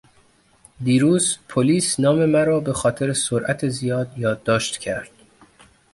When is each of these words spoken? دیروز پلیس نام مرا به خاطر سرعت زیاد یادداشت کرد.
دیروز 0.83 1.37
پلیس 1.49 1.99
نام 1.99 2.25
مرا 2.25 2.59
به 2.59 2.73
خاطر 2.73 3.13
سرعت 3.13 3.67
زیاد 3.67 4.13
یادداشت 4.17 4.77
کرد. 4.77 5.11